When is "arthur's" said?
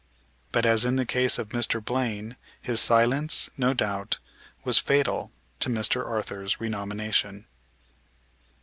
6.03-6.59